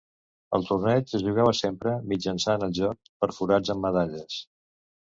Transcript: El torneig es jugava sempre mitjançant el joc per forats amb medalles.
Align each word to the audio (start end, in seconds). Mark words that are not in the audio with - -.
El 0.57 0.63
torneig 0.69 1.13
es 1.19 1.25
jugava 1.27 1.51
sempre 1.59 1.93
mitjançant 2.15 2.67
el 2.71 2.75
joc 2.81 3.15
per 3.25 3.31
forats 3.39 3.77
amb 3.77 3.89
medalles. 3.91 4.43